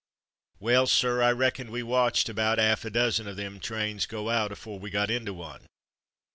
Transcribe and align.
Well, 0.59 0.87
sir, 0.87 1.21
I 1.21 1.31
reckon 1.31 1.69
we 1.69 1.83
watched 1.83 2.27
about 2.27 2.57
'alf 2.57 2.85
a 2.85 2.89
dozen 2.89 3.27
of 3.27 3.37
them 3.37 3.59
trains 3.59 4.07
go 4.07 4.31
out 4.31 4.51
afore 4.51 4.79
we 4.79 4.89
got 4.89 5.11
into 5.11 5.31
one." 5.35 5.67